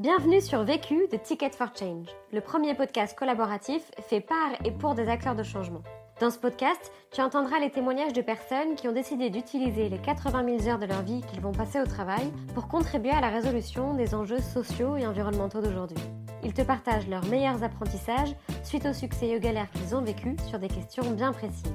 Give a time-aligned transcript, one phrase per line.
[0.00, 4.94] Bienvenue sur Vécu de Ticket for Change, le premier podcast collaboratif fait par et pour
[4.94, 5.82] des acteurs de changement.
[6.20, 10.58] Dans ce podcast, tu entendras les témoignages de personnes qui ont décidé d'utiliser les 80
[10.60, 13.94] 000 heures de leur vie qu'ils vont passer au travail pour contribuer à la résolution
[13.94, 15.98] des enjeux sociaux et environnementaux d'aujourd'hui.
[16.44, 20.36] Ils te partagent leurs meilleurs apprentissages suite aux succès et aux galères qu'ils ont vécus
[20.48, 21.74] sur des questions bien précises.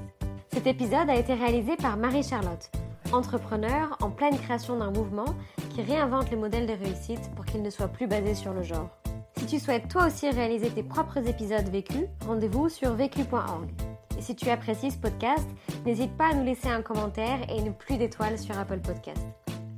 [0.53, 2.71] Cet épisode a été réalisé par Marie-Charlotte,
[3.11, 5.25] entrepreneur en pleine création d'un mouvement
[5.73, 8.89] qui réinvente les modèles de réussite pour qu'ils ne soient plus basés sur le genre.
[9.37, 13.69] Si tu souhaites toi aussi réaliser tes propres épisodes vécus, rendez-vous sur vécu.org.
[14.17, 15.47] Et si tu apprécies ce podcast,
[15.85, 19.21] n'hésite pas à nous laisser un commentaire et une pluie d'étoiles sur Apple Podcast.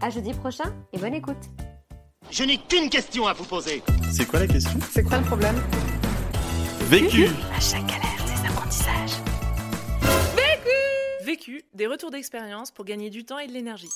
[0.02, 1.50] À jeudi prochain et bonne écoute.
[2.30, 3.82] Je n'ai qu'une question à vous poser.
[4.12, 4.78] C'est quoi la question?
[4.92, 5.56] C'est quoi le problème?
[6.90, 9.22] Vécu À chaque galère, des apprentissages.
[11.24, 13.90] Vécu, des retours d'expérience pour gagner du temps et de l'énergie.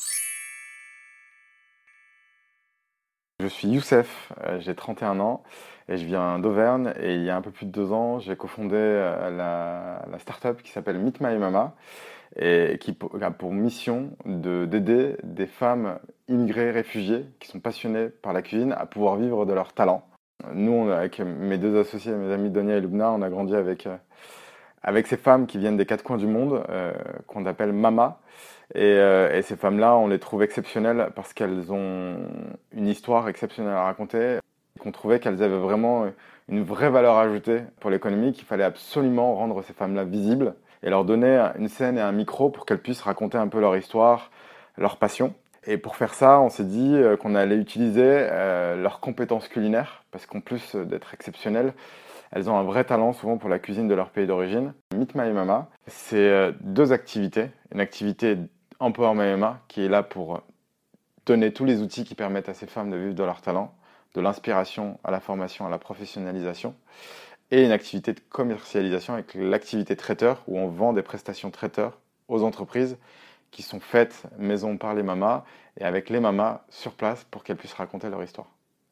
[3.49, 5.43] Suis Youssef, euh, j'ai 31 ans
[5.89, 8.35] et je viens d'Auvergne et il y a un peu plus de deux ans, j'ai
[8.37, 11.75] cofondé euh, la, la start-up qui s'appelle Meet My Mama
[12.37, 18.33] et qui a pour mission de- d'aider des femmes immigrées, réfugiées qui sont passionnées par
[18.33, 20.05] la cuisine à pouvoir vivre de leur talent.
[20.53, 23.97] Nous, avec mes deux associés, mes amis Donia et Lubna, on a grandi avec, euh,
[24.83, 26.63] avec ces femmes qui viennent des quatre coins du monde,
[27.27, 28.19] qu'on appelle Mama.
[28.75, 32.17] Et, euh, et ces femmes-là, on les trouve exceptionnelles parce qu'elles ont
[32.73, 34.39] une histoire exceptionnelle à raconter,
[34.79, 36.05] qu'on trouvait qu'elles avaient vraiment
[36.47, 41.05] une vraie valeur ajoutée pour l'économie, qu'il fallait absolument rendre ces femmes-là visibles et leur
[41.05, 44.31] donner une scène et un micro pour qu'elles puissent raconter un peu leur histoire,
[44.77, 45.33] leur passion.
[45.65, 50.03] Et pour faire ça, on s'est dit euh, qu'on allait utiliser euh, leurs compétences culinaires,
[50.11, 51.73] parce qu'en plus d'être exceptionnelles,
[52.31, 54.73] elles ont un vrai talent souvent pour la cuisine de leur pays d'origine.
[54.95, 57.47] Meet My Mama, c'est euh, deux activités.
[57.73, 58.37] Une activité
[58.79, 60.41] Empower My Mama, qui est là pour
[61.25, 63.75] donner tous les outils qui permettent à ces femmes de vivre de leur talent,
[64.13, 66.75] de l'inspiration à la formation, à la professionnalisation,
[67.51, 72.43] et une activité de commercialisation avec l'activité traiteur, où on vend des prestations traiteurs aux
[72.43, 72.97] entreprises
[73.51, 75.43] qui sont faites maison par les mamas
[75.77, 78.47] et avec les mamas sur place pour qu'elles puissent raconter leur histoire.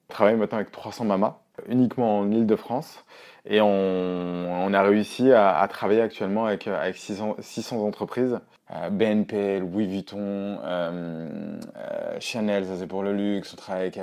[0.10, 3.04] On travaille maintenant avec 300 mamas, uniquement en Ile-de-France,
[3.50, 8.40] et on, a réussi à, travailler actuellement avec, avec 600, 600 entreprises
[8.72, 11.30] euh, BNP, Louis Vuitton, euh,
[11.78, 13.54] euh, Chanel, ça c'est pour le luxe.
[13.54, 14.00] On travaille avec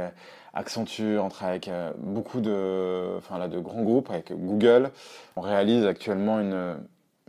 [0.54, 4.90] Accenture, on travaille avec beaucoup de, enfin, là, de grands groupes, avec Google.
[5.36, 6.76] On réalise actuellement une,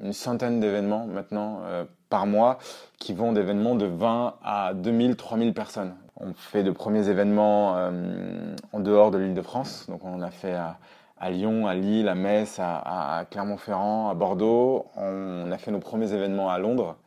[0.01, 1.61] une centaine d'événements maintenant
[2.09, 2.59] par mois
[2.99, 5.95] qui vont d'événements de 20 à 2000, 3000 personnes.
[6.17, 9.85] On fait de premiers événements euh, en dehors de l'île de France.
[9.89, 10.77] Donc on en a fait à,
[11.17, 14.87] à Lyon, à Lille, à Metz, à, Clermont-Ferrand, à Bordeaux.
[14.95, 16.97] On, a fait nos premiers événements à Londres.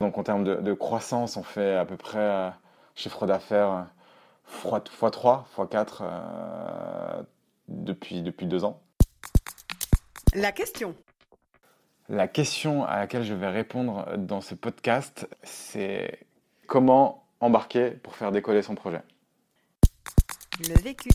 [0.00, 2.50] Donc en termes de, de croissance, on fait à peu près euh,
[2.94, 3.82] chiffre d'affaires euh,
[4.44, 7.22] fois, fois 3, fois 4 euh,
[7.68, 8.80] depuis, depuis deux ans.
[10.34, 10.94] La question.
[12.08, 16.26] La question à laquelle je vais répondre dans ce podcast, c'est
[16.66, 19.00] comment embarquer pour faire décoller son projet.
[20.68, 21.10] Le vécu.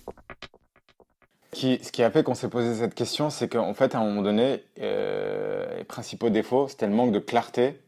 [1.51, 4.03] Qui- ce qui a fait qu'on s'est posé cette question, c'est qu'en fait, à un
[4.05, 7.79] moment donné, euh, les principaux défauts, c'était le manque de clarté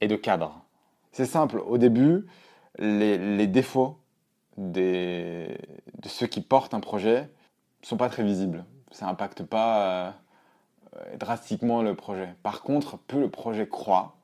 [0.00, 0.62] et de cadre.
[1.12, 2.26] C'est simple, au début,
[2.78, 3.98] les, les défauts
[4.56, 5.58] des,
[5.98, 7.28] de ceux qui portent un projet
[7.82, 8.64] sont pas très visibles.
[8.92, 10.12] Ça n'impacte pas
[10.96, 12.34] euh, drastiquement le projet.
[12.42, 14.16] Par contre, plus le projet croît,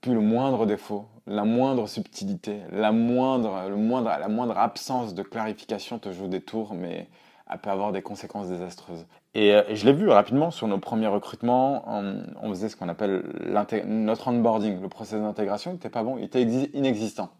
[0.00, 5.22] plus le moindre défaut, la moindre subtilité, la moindre, le moindre, la moindre absence de
[5.22, 7.08] clarification te joue des tours, mais
[7.50, 9.06] elle peut avoir des conséquences désastreuses.
[9.34, 13.24] Et, euh, je l'ai vu rapidement sur nos premiers recrutements, on, faisait ce qu'on appelle
[13.86, 17.30] notre onboarding, le processus d'intégration, il n'était pas bon, il était exi- inexistant.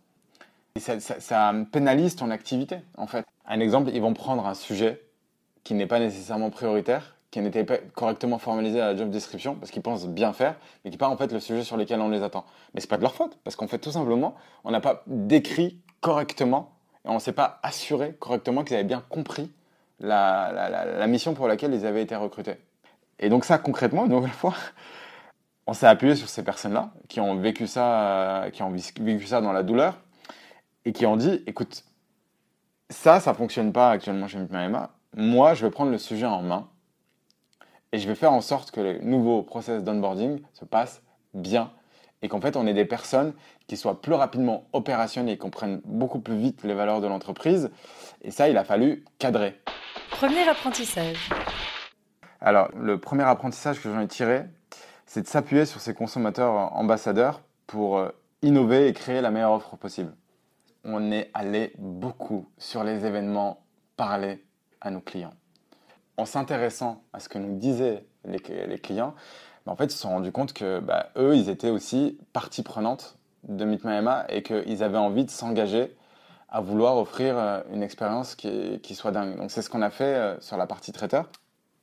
[0.77, 3.25] Et ça pénalise ton activité, en fait.
[3.47, 5.03] Un exemple, ils vont prendre un sujet
[5.65, 9.71] qui n'est pas nécessairement prioritaire, qui n'était pas correctement formalisé à la job description, parce
[9.71, 12.23] qu'ils pensent bien faire, mais qui pas en fait le sujet sur lequel on les
[12.23, 12.45] attend.
[12.73, 14.35] Mais c'est pas de leur faute, parce qu'en fait, tout simplement,
[14.65, 16.73] on n'a pas décrit correctement,
[17.05, 19.51] et on ne s'est pas assuré correctement qu'ils avaient bien compris
[20.01, 22.57] la, la- mission pour laquelle ils avaient été recrutés.
[23.19, 24.55] Et donc ça, concrètement, une nouvelle fois,
[25.67, 29.53] on s'est appuyé sur ces personnes-là, qui ont vécu ça, qui ont vécu ça dans
[29.53, 29.99] la douleur,
[30.87, 31.85] et qui ont dit, écoute,
[32.89, 34.91] ça, ça fonctionne pas actuellement chez Mitmaema.
[35.15, 36.69] Moi, je vais prendre le sujet en main
[37.93, 41.03] et je vais faire en sorte que les nouveaux process d'onboarding se passent
[41.35, 41.73] bien
[42.23, 43.33] et qu'en fait, on ait des personnes
[43.67, 47.71] qui soient plus rapidement opérationnelles et comprennent beaucoup plus vite les valeurs de l'entreprise.
[48.23, 49.61] Et ça, il a fallu cadrer.
[50.11, 51.31] Premier apprentissage.
[52.41, 54.45] Alors, le premier apprentissage que j'en ai tiré,
[55.07, 58.11] c'est de s'appuyer sur ces consommateurs ambassadeurs pour euh,
[58.43, 60.15] innover et créer la meilleure offre possible.
[60.85, 63.61] On est allé beaucoup sur les événements
[63.97, 64.45] parler
[64.81, 65.35] à nos clients.
[66.19, 69.15] En s'intéressant à ce que nous disaient les, clients,
[69.65, 72.65] bah, en fait, ils se sont rendus compte que bah, eux, ils étaient aussi partie
[72.65, 75.97] prenante de Meet My Emma et qu'ils avaient envie de s'engager
[76.49, 79.37] à vouloir offrir euh, une expérience qui, qui, soit dingue.
[79.37, 81.29] Donc c'est ce qu'on a fait euh, sur la partie traiteur.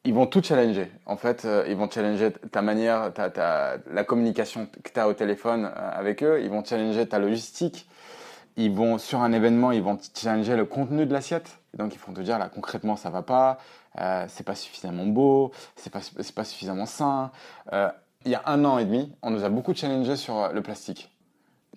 [0.04, 0.92] Ils vont tout challenger.
[1.06, 5.08] En fait, euh, ils vont challenger ta manière, ta, ta, la communication que tu as
[5.08, 6.42] au téléphone avec eux.
[6.44, 7.88] Ils vont challenger ta logistique.
[8.58, 11.60] Ils vont, sur un événement, ils vont challenger le contenu de l'assiette.
[11.74, 13.58] Donc ils vont te dire, là, concrètement, ça va pas,
[14.00, 16.00] euh, c'est pas suffisamment beau, c'est pas,
[16.34, 17.32] pas suffisamment sain.
[17.74, 17.90] Euh,
[18.24, 21.12] il y a un an et demi, on nous a beaucoup challengé sur le plastique.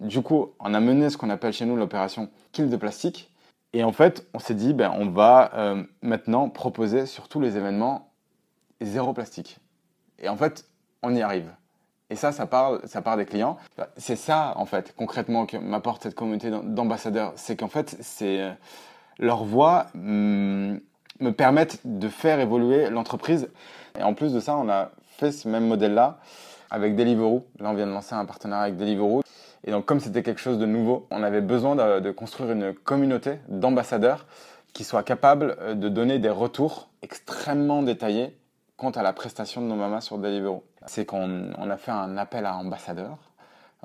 [0.00, 3.32] Du coup, on a mené ce qu'on appelle chez nous l'opération Kill de plastique.
[3.72, 7.56] Et en fait, on s'est dit, ben, on va euh, maintenant proposer sur tous les
[7.56, 8.12] événements
[8.80, 9.58] zéro plastique.
[10.18, 10.64] Et en fait,
[11.02, 11.50] on y arrive.
[12.10, 13.58] Et ça, ça part, ça part des clients.
[13.96, 17.32] C'est ça, en fait, concrètement, que m'apporte cette communauté d'ambassadeurs.
[17.36, 18.52] C'est qu'en fait, c'est euh,
[19.18, 20.80] leur voix hum,
[21.20, 23.50] me permettent de faire évoluer l'entreprise.
[23.98, 26.18] Et en plus de ça, on a fait ce même modèle-là
[26.70, 27.46] avec Deliveroo.
[27.58, 29.22] Là, on vient de lancer un partenariat avec Deliveroo.
[29.64, 32.72] Et donc, comme c'était quelque chose de nouveau, on avait besoin de, de construire une
[32.72, 34.26] communauté d'ambassadeurs
[34.72, 38.36] qui soient capables euh, de donner des retours extrêmement détaillés
[38.76, 40.62] quant à la prestation de nos mamas sur Deliveroo.
[40.88, 43.18] C'est qu'on on a fait un appel à ambassadeurs.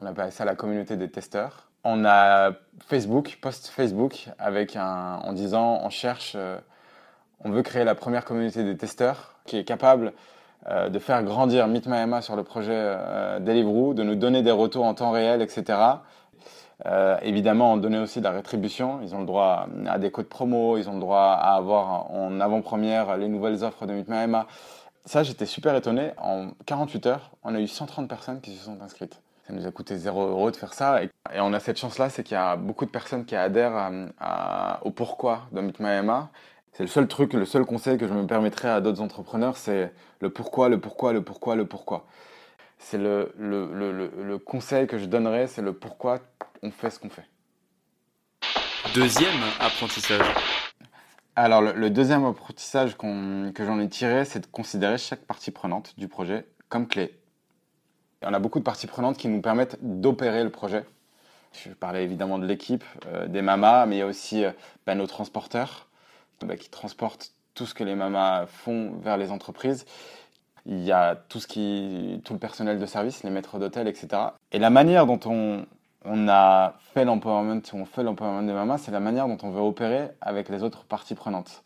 [0.01, 1.67] On appelle ça la communauté des testeurs.
[1.83, 2.51] On a
[2.87, 6.57] Facebook, post Facebook, avec un, en disant on cherche, euh,
[7.43, 10.13] on veut créer la première communauté des testeurs qui est capable
[10.69, 14.85] euh, de faire grandir Emma sur le projet euh, Deliveroo, de nous donner des retours
[14.85, 15.77] en temps réel, etc.
[17.21, 18.99] Évidemment, on donnait aussi de la rétribution.
[19.03, 22.41] Ils ont le droit à des codes promo, ils ont le droit à avoir en
[22.41, 24.47] avant-première les nouvelles offres de Emma.
[25.05, 26.11] Ça, j'étais super étonné.
[26.17, 29.21] En 48 heures, on a eu 130 personnes qui se sont inscrites.
[29.45, 31.03] Ça nous a coûté 0 euros de faire ça.
[31.03, 33.91] Et, on a cette chance-là, c'est qu'il y a beaucoup de personnes qui adhèrent
[34.83, 36.01] au pourquoi de Meet My
[36.73, 39.93] c'est le seul truc, le seul conseil que je me permettrais à d'autres entrepreneurs, c'est
[40.21, 42.07] le pourquoi, le pourquoi, le pourquoi, le pourquoi.
[42.79, 46.19] C'est le, le, le, le, conseil que je donnerais, c'est le pourquoi
[46.63, 47.27] on fait ce qu'on fait.
[48.95, 50.25] Deuxième apprentissage.
[51.35, 56.07] Alors, le, deuxième apprentissage que j'en ai tiré, c'est de considérer chaque partie prenante du
[56.07, 57.17] projet comme clé.
[58.21, 60.85] On a beaucoup de parties prenantes qui nous permettent d'opérer le projet.
[61.53, 64.51] Je parlais évidemment de l'équipe, euh, des mamas, mais il y a aussi euh,
[64.85, 65.87] bah, nos transporteurs,
[66.41, 69.85] bah, qui transportent tout ce que les mamas font vers les entreprises.
[70.67, 74.21] Il y a tout, ce qui, tout le personnel de service, les maîtres d'hôtel, etc.
[74.51, 75.65] Et la manière dont on,
[76.05, 79.61] on a fait l'empowerment, on fait l'empowerment des mamas, c'est la manière dont on veut
[79.61, 81.63] opérer avec les autres parties prenantes.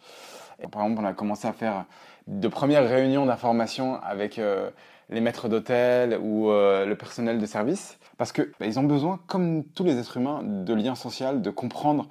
[0.72, 1.86] Par exemple, on a commencé à faire
[2.28, 4.70] de premières réunions d'information avec euh,
[5.10, 9.64] les maîtres d'hôtel ou euh, le personnel de service, parce qu'ils bah, ont besoin, comme
[9.64, 12.08] tous les êtres humains, de liens sociaux, de comprendre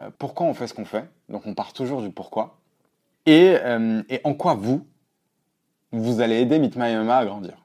[0.00, 1.08] euh, pourquoi on fait ce qu'on fait.
[1.28, 2.56] Donc on part toujours du pourquoi.
[3.26, 3.56] Et,
[4.08, 4.86] et en quoi vous,
[5.92, 7.58] vous allez aider Meet My à grandir.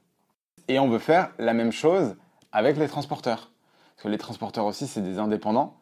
[0.67, 2.17] Et on veut faire la même chose
[2.51, 3.51] avec les transporteurs.
[3.95, 5.75] Parce que les transporteurs aussi, c'est des indépendants.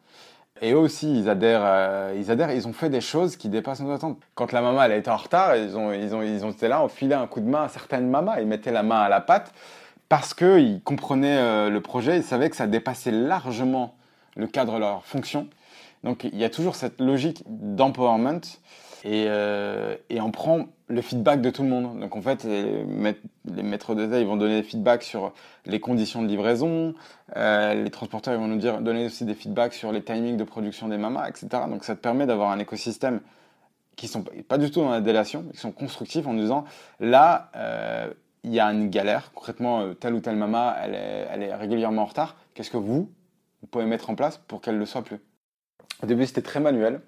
[0.60, 3.80] Et eux aussi, ils adhèrent, euh, ils adhèrent, ils ont fait des choses qui dépassent
[3.80, 4.18] nos attentes.
[4.34, 6.82] Quand la maman, elle été en retard, ils ont, ils ont, ils ont été là,
[6.82, 9.20] on filait un coup de main à certaines mamas, ils mettaient la main à la
[9.20, 9.52] pâte
[10.08, 13.96] parce qu'ils comprenaient le projet, ils savaient que ça dépassait largement
[14.36, 15.48] le cadre de leur fonction
[16.04, 18.42] donc il y a toujours cette logique d'empowerment
[19.04, 22.00] et, euh, et, on prend le feedback de tout le monde.
[22.00, 25.34] Donc en fait, les, maîtres de ils vont donner des feedbacks sur
[25.66, 26.94] les conditions de livraison,
[27.36, 30.44] euh, les transporteurs ils vont nous dire, donner aussi des feedbacks sur les timings de
[30.44, 31.48] production des mamas, etc.
[31.68, 33.20] Donc ça te permet d'avoir un écosystème
[33.94, 36.64] qui sont pas du tout dans la délation, qui sont constructifs en disant
[36.98, 38.10] là, euh,
[38.42, 40.94] il y a une galère, concrètement, telle ou telle mama, elle
[41.42, 42.36] est, régulièrement en retard.
[42.54, 43.10] Qu'est-ce que vous
[43.70, 45.20] pouvez mettre en place pour qu'elle ne le soit plus?
[46.02, 47.00] Au début, c'était très manuel.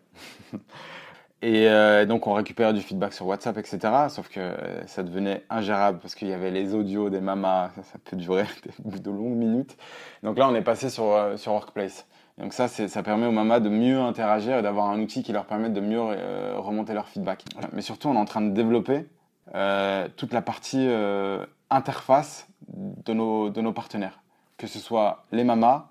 [1.43, 3.79] Et euh, donc, on récupérait du feedback sur WhatsApp, etc.
[4.09, 7.71] Sauf que euh, ça devenait ingérable parce qu'il y avait les audios des mamas.
[7.83, 8.47] Ça, peut durer
[8.85, 9.77] de longues minutes.
[10.23, 12.07] Donc là, on est passé sur, euh, sur Workplace.
[12.39, 15.47] Donc ça, ça permet aux mamas de mieux interagir et d'avoir un outil qui leur
[15.47, 16.03] permet de mieux
[16.59, 17.43] remonter leur feedback.
[17.73, 19.07] Mais surtout, on est en train de développer
[20.17, 20.87] toute la partie
[21.71, 24.21] interface de nos, de nos partenaires.
[24.59, 25.89] Que ce soit les mamas,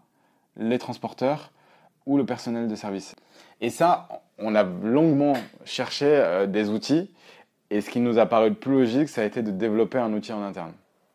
[0.56, 1.52] les transporteurs
[2.06, 3.16] ou le personnel de service.
[3.60, 7.12] Et ça, on a longuement cherché euh, des outils
[7.70, 10.13] et ce qui nous a paru le plus logique, ça a été de développer un
[10.13, 10.74] outil en interne.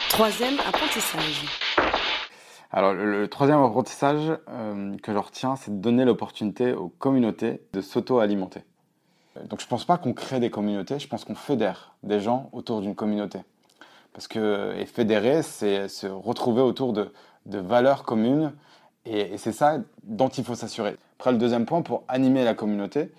[0.08, 1.44] Troisième apprentissage.
[2.72, 7.80] Alors le, troisième apprentissage euh, que je retiens, c'est de donner l'opportunité aux communautés de
[7.80, 8.62] s'auto-alimenter.
[9.48, 12.48] Donc je ne pense pas qu'on crée des communautés, je pense qu'on fédère des gens
[12.52, 13.38] autour d'une communauté.
[14.12, 17.12] Parce que et fédérer, c'est se retrouver autour de,
[17.46, 18.52] de valeurs communes
[19.06, 20.96] et, c'est ça dont il faut s'assurer.
[21.18, 23.12] Après, le deuxième point, pour animer la communauté,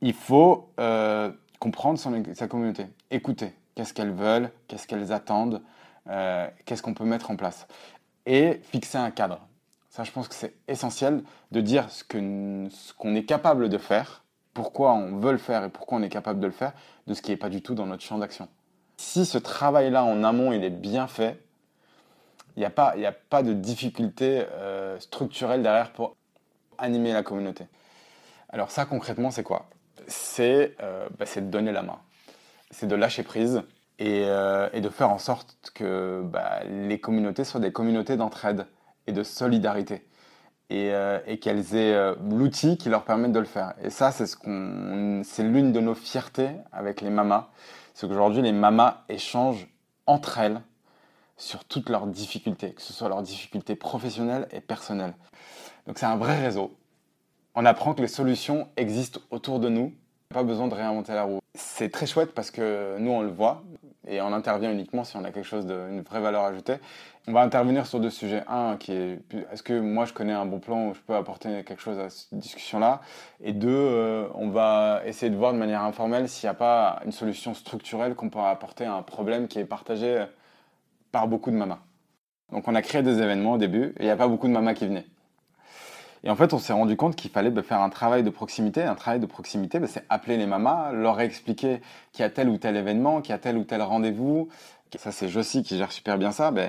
[0.00, 3.52] il faut euh, comprendre sa communauté, écouter.
[3.74, 5.62] Qu'est-ce qu'elles veulent, qu'est-ce qu'elles attendent,
[6.08, 7.66] euh, qu'est-ce qu'on peut mettre en place.
[8.26, 9.40] Et fixer un cadre.
[9.88, 14.92] Ça, je pense que c'est essentiel de dire ce qu'on est capable de faire, pourquoi
[14.94, 16.72] on veut le faire et pourquoi on est capable de le faire,
[17.06, 18.48] de ce qui n'est pas du tout dans notre champ d'action.
[18.96, 21.42] Si ce travail-là en amont, il est bien fait,
[22.56, 26.16] il n'y a, pas- a pas de difficulté euh, structurelle derrière pour
[26.78, 27.66] animer la communauté.
[28.50, 29.68] Alors ça, concrètement, c'est quoi?
[30.06, 31.98] C'est euh, bah, de donner la main.
[32.70, 33.62] C'est de lâcher prise
[33.98, 38.66] et, euh, de faire en sorte que bah, les communautés soient des communautés d'entraide
[39.06, 40.06] et de solidarité.
[40.70, 43.74] Et, euh, qu'elles aient l'outil qui leur permette de le faire.
[43.82, 44.36] Et ça, c'est ce
[45.24, 47.48] c'est l'une de nos fiertés avec les mamas.
[47.94, 49.68] C'est qu'aujourd'hui, les mamas échangent
[50.06, 50.60] entre elles
[51.36, 55.14] sur toutes leurs difficultés, que ce soit leurs difficultés professionnelles et personnelles.
[55.86, 56.76] Donc c'est un vrai réseau.
[57.54, 59.92] On apprend que les solutions existent autour de nous.
[60.30, 61.40] Pas besoin de réinventer la roue.
[61.54, 63.62] C'est très chouette parce que nous, on le voit
[64.08, 66.76] et on intervient uniquement si on a quelque chose de, une vraie valeur ajoutée.
[67.28, 68.42] On va intervenir sur deux sujets.
[68.48, 68.78] Un,
[69.52, 72.08] est-ce que moi je connais un bon plan où je peux apporter quelque chose à
[72.08, 73.02] cette discussion-là?
[73.42, 77.00] Et deux, euh, on va essayer de voir de manière informelle s'il n'y a pas
[77.04, 80.24] une solution structurelle qu'on peut apporter à un problème qui est partagé
[81.12, 81.80] par beaucoup de mamas.
[82.50, 84.52] Donc on a créé des événements au début et il n'y a pas beaucoup de
[84.52, 85.06] mamas qui venaient.
[86.24, 88.82] Et en fait, on s'est rendu compte qu'il fallait bah, faire un travail de proximité.
[88.82, 91.80] Un travail de proximité, bah, c'est appeler les mamas, leur expliquer
[92.12, 94.48] qu'il y a tel ou tel événement, qu'il y a tel ou tel rendez-vous.
[94.96, 96.50] Ça, c'est Josie qui gère super bien ça.
[96.50, 96.68] Bah,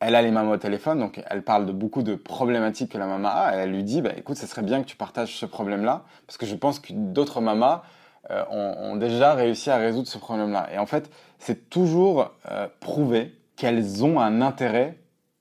[0.00, 3.06] elle a les mamas au téléphone, donc elle parle de beaucoup de problématiques que la
[3.06, 3.56] maman a.
[3.56, 6.46] Et elle lui dit, écoute, ce serait bien que tu partages ce problème-là, parce que
[6.46, 7.82] je pense que d'autres mamas
[8.30, 10.68] euh, ont, ont, déjà réussi à résoudre ce problème-là.
[10.72, 14.98] Et en fait, c'est toujours euh, prouvé qu'elles ont un intérêt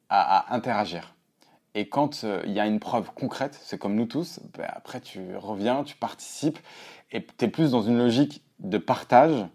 [0.09, 1.15] à, interagir.
[1.75, 5.01] Et quand euh, il y a une preuve concrète, c'est comme nous tous, ben après
[5.01, 6.59] tu reviens, tu participes,
[7.11, 9.45] et tu es plus dans une logique de partage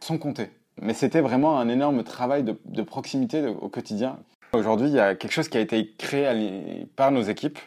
[0.00, 0.50] sans compter.
[0.80, 4.18] Mais c'était vraiment un énorme travail de, proximité au quotidien.
[4.54, 7.58] Aujourd'hui, il y a quelque chose qui a été créé par nos équipes,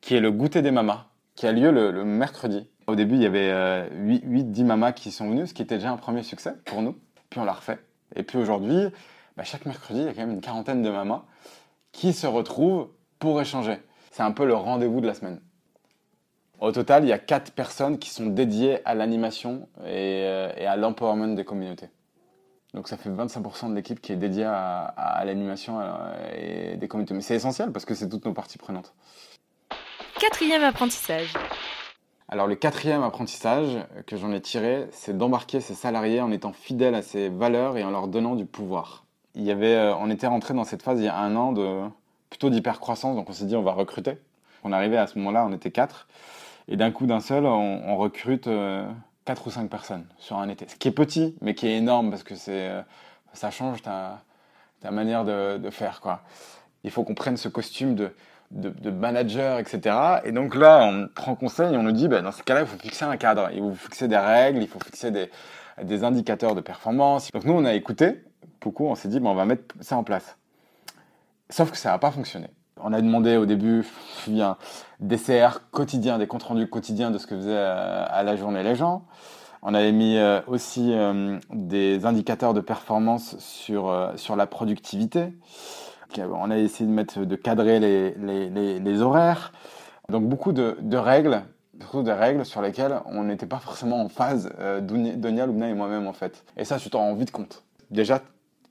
[0.00, 2.66] qui est le goûter des mamas, qui a lieu le, le mercredi.
[2.86, 5.90] Au début, il y avait euh, 8-10 mamas qui sont venues, ce qui était déjà
[5.90, 6.96] un premier succès pour nous.
[7.28, 7.78] Puis on l'a refait.
[8.16, 8.86] Et puis aujourd'hui,
[9.38, 11.22] ben chaque mercredi, il y a quand même une quarantaine de mamas
[11.92, 12.88] qui se retrouvent
[13.20, 13.78] pour échanger.
[14.10, 15.40] C'est un peu le rendez-vous de la semaine.
[16.58, 20.66] Au total, il y a quatre personnes qui sont dédiées à l'animation et, euh, et,
[20.66, 21.88] à l'empowerment des communautés.
[22.74, 25.80] Donc ça fait 25% de l'équipe qui est dédiée à, à, à l'animation
[26.36, 27.14] et des communautés.
[27.14, 28.92] Mais c'est essentiel parce que c'est toutes nos parties prenantes.
[30.18, 31.32] Quatrième apprentissage.
[32.28, 36.96] Alors le quatrième apprentissage que j'en ai tiré, c'est d'embarquer ses salariés en étant fidèles
[36.96, 39.04] à ses valeurs et en leur donnant du pouvoir.
[39.34, 41.52] Il y avait, euh, on était rentré dans cette phase il y a un an
[41.52, 41.82] de
[42.30, 44.18] plutôt d'hypercroissance, donc on s'est dit on va recruter.
[44.64, 46.08] On arrivait à ce moment-là, on était quatre,
[46.66, 48.86] et d'un coup d'un seul, on, recrute euh,
[49.24, 50.66] quatre ou cinq personnes sur un été.
[50.68, 52.82] Ce qui est petit, mais qui est énorme parce que c'est, euh,
[53.32, 54.22] ça change ta,
[54.80, 56.22] ta manière de, faire quoi.
[56.84, 58.12] Il faut qu'on prenne ce costume de,
[58.50, 59.96] de, manager, etc.
[60.24, 62.66] Et donc là, on prend conseil et on nous dit, bah, dans ce cas-là, il
[62.66, 65.30] faut fixer un cadre, il faut fixer des règles, il faut fixer des,
[65.82, 67.30] des indicateurs de performance.
[67.32, 68.22] Donc nous, on a écouté
[68.80, 70.36] on s'est dit, bah, on va mettre ça en place.
[71.50, 72.48] Sauf que ça n'a pas fonctionné.
[72.80, 73.84] On a demandé au début
[74.28, 74.56] un
[75.00, 79.04] DCR quotidien, des comptes rendus quotidiens de ce que faisaient à la journée les gens.
[79.62, 80.16] On avait mis
[80.46, 80.94] aussi
[81.50, 85.32] des indicateurs de performance sur, sur la productivité.
[86.16, 89.52] On a essayé de mettre, de cadrer les, les, les, horaires.
[90.08, 91.42] Donc beaucoup de, de, règles,
[91.80, 95.74] surtout des règles sur lesquelles on n'était pas forcément en phase, euh, Donia, Lubna et
[95.74, 96.44] moi-même en fait.
[96.56, 97.62] Et ça, tu t'en rends vite compte.
[97.90, 98.22] Déjà,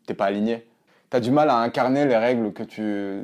[0.05, 0.67] t'es pas aligné
[1.09, 3.21] tu as du mal à incarner les règles que tu,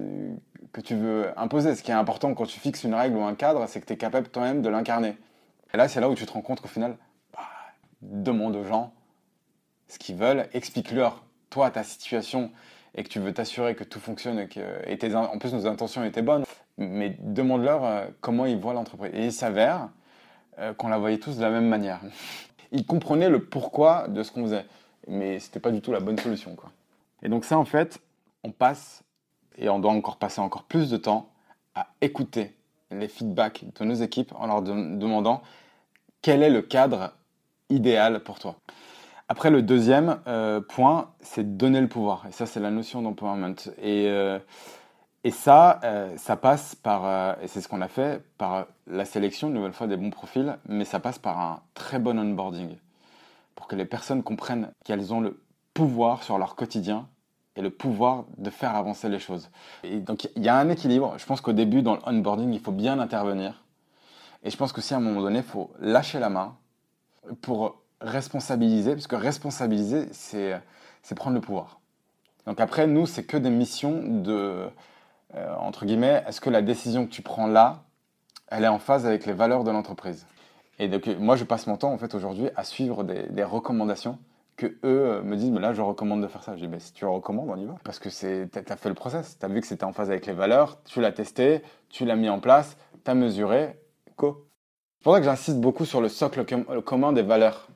[0.71, 1.75] que tu veux imposer.
[1.75, 3.93] Ce qui est important quand tu fixes une règle ou un cadre, c'est que tu
[3.93, 5.17] es capable toi-même de l'incarner.
[5.73, 6.97] Et là, c'est là où tu te rends compte qu'au final,
[7.33, 7.41] bah,
[8.01, 8.93] demande aux gens
[9.88, 12.51] ce qu'ils veulent, explique-leur, toi, ta situation,
[12.95, 16.21] et que tu veux t'assurer que tout fonctionne, et que en plus nos intentions étaient
[16.21, 16.45] bonnes,
[16.77, 19.12] mais demande-leur euh, comment ils voient l'entreprise.
[19.13, 19.89] Et il s'avère
[20.59, 22.00] euh, qu'on la voyait tous de la même manière.
[22.71, 24.65] Ils comprenaient le pourquoi de ce qu'on faisait,
[25.07, 26.55] mais c'était pas du tout la bonne solution.
[26.55, 26.72] Quoi.
[27.22, 28.00] Et donc ça, en fait,
[28.43, 29.03] on passe,
[29.57, 31.29] et on doit encore passer encore plus de temps,
[31.75, 32.55] à écouter
[32.91, 35.41] les feedbacks de nos équipes en leur de demandant
[36.22, 37.13] quel est le cadre
[37.69, 38.55] idéal pour toi.
[39.29, 42.25] Après, le deuxième euh, point, c'est donner le pouvoir.
[42.27, 43.55] Et ça, c'est la notion d'empowerment.
[43.81, 44.38] Et, euh,
[45.24, 49.48] et ça, euh, ça passe par, et c'est ce qu'on a fait, par la sélection,
[49.48, 52.75] une nouvelle fois, des bons profils, mais ça passe par un très bon onboarding.
[53.55, 55.41] Pour que les personnes comprennent qu'elles ont le
[55.74, 57.07] pouvoir sur leur quotidien
[57.55, 59.50] et le pouvoir de faire avancer les choses.
[59.83, 61.15] Et donc il y a un équilibre.
[61.17, 63.63] Je pense qu'au début, dans le onboarding, il faut bien intervenir.
[64.43, 66.55] Et je pense que si à un moment donné, il faut lâcher la main
[67.41, 70.60] pour responsabiliser, parce que responsabiliser, c'est
[71.03, 71.79] c'est prendre le pouvoir.
[72.45, 74.67] Donc après, nous, c'est que des missions de,
[75.36, 77.83] euh, entre guillemets, est-ce que la décision que tu prends là,
[78.48, 80.25] elle est en phase avec les valeurs de l'entreprise?
[80.80, 84.18] Et donc, moi, je passe mon temps, en fait, aujourd'hui, à suivre des, recommandations
[84.56, 86.56] que eux euh, me disent, mais là, je recommande de faire ça.
[86.56, 87.75] Je dis, mais si tu recommandes, on y va.
[87.84, 90.25] Parce que tu as fait le process, tu as vu que c'était en phase avec
[90.25, 93.80] les valeurs, tu l'as testé, tu l'as mis en place, tu as mesuré,
[94.15, 94.48] co.
[95.00, 96.46] C'est pour ça que j'insiste beaucoup sur le socle
[96.82, 97.68] commun des valeurs.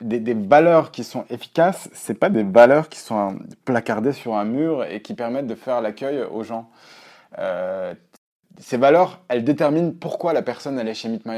[0.00, 4.84] Des, valeurs qui sont efficaces, c'est pas des valeurs qui sont placardées sur un mur
[4.84, 6.70] et qui permettent de faire l'accueil aux gens.
[7.38, 7.94] Euh,
[8.58, 11.36] ces valeurs, elles déterminent pourquoi la personne elle est chez Meet My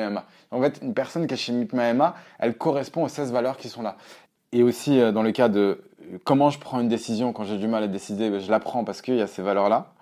[0.50, 1.92] En fait, une personne qui est chez Meet My
[2.38, 3.96] elle correspond aux 16 valeurs qui sont là.
[4.52, 5.82] Et aussi, euh, dans le cas de
[6.24, 8.84] comment je prends une décision quand j'ai du mal à décider, ben, je la prends
[8.84, 9.92] parce qu'il y a ces valeurs-là.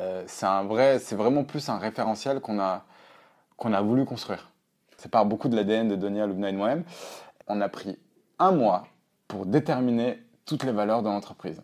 [0.00, 2.84] Euh, c'est vrai, vraiment plus un référentiel qu'on a,
[3.56, 4.50] qu'on a voulu construire.
[4.96, 6.84] C'est par beaucoup de l'ADN de Donia Lubna et moi-même.
[7.46, 7.98] On a pris
[8.38, 8.86] un mois
[9.26, 11.62] pour déterminer toutes les valeurs de l'entreprise.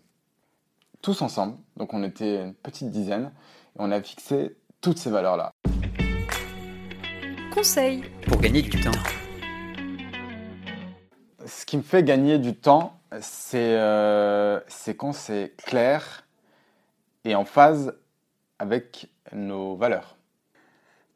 [1.01, 3.31] Tous ensemble, donc on était une petite dizaine,
[3.77, 5.53] on a fixé toutes ces valeurs-là.
[7.53, 8.93] Conseil pour gagner du temps.
[11.47, 14.61] Ce qui me fait gagner du temps, c'est euh,
[14.97, 16.27] quand c'est clair
[17.25, 17.95] et en phase
[18.59, 20.17] avec nos valeurs.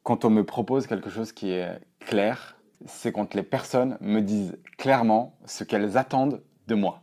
[0.03, 4.57] Quand on me propose quelque chose qui est clair, c'est quand les personnes me disent
[4.77, 7.01] clairement ce qu'elles attendent de moi.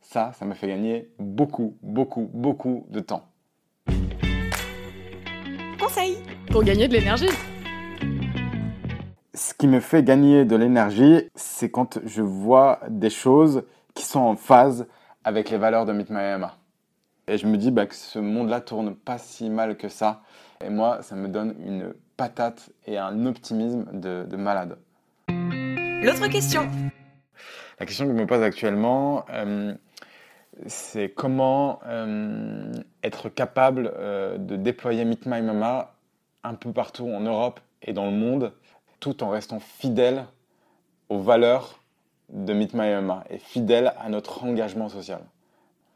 [0.00, 3.33] Ça, ça me fait gagner beaucoup, beaucoup, beaucoup de temps.
[6.50, 7.28] Pour gagner de l'énergie.
[9.34, 13.64] Ce qui me fait gagner de l'énergie, c'est quand je vois des choses
[13.94, 14.86] qui sont en phase
[15.24, 16.42] avec les valeurs de Meet My
[17.28, 20.22] Et je me dis bah, que ce monde-là tourne pas si mal que ça.
[20.64, 24.78] Et moi, ça me donne une patate et un optimisme de, de malade.
[25.28, 26.66] L'autre question.
[27.78, 29.74] La question que je me pose actuellement, euh,
[30.66, 35.94] c'est comment euh, être capable euh, de déployer Meet My Mama
[36.42, 38.52] un peu partout en Europe et dans le monde,
[39.00, 40.26] tout en restant fidèle
[41.08, 41.80] aux valeurs
[42.30, 45.20] de Meet My Mama et fidèle à notre engagement social.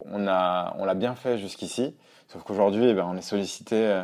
[0.05, 1.97] On l'a on bien fait jusqu'ici,
[2.29, 4.03] sauf qu'aujourd'hui, eh ben, on est sollicité euh,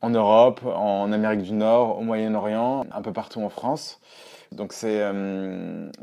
[0.00, 4.00] en Europe, en Amérique du Nord, au Moyen-Orient, un peu partout en France.
[4.52, 5.02] Donc c'est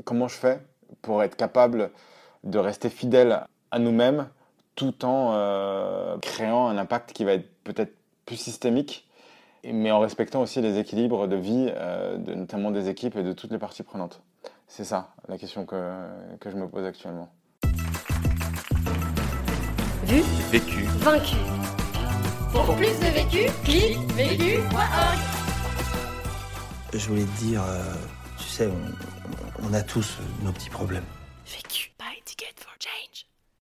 [0.04, 0.60] comment je fais
[1.02, 1.92] pour être capable
[2.44, 4.28] de rester fidèle à nous-mêmes
[4.76, 7.94] tout en euh, créant un impact qui va être peut-être
[8.26, 9.08] plus systémique,
[9.64, 13.34] mais en respectant aussi les équilibres de vie, euh, de, notamment des équipes et de
[13.34, 14.22] toutes les parties prenantes.
[14.68, 15.94] C'est ça la question que,
[16.40, 17.30] que je me pose actuellement.
[20.06, 21.36] Vu, vécu, vaincu.
[22.52, 25.20] Pour plus de vécu, clique vécu.org.
[26.94, 27.94] Je voulais te dire, euh,
[28.38, 31.06] tu sais, on, on a tous nos petits problèmes.
[31.46, 31.93] Vécu.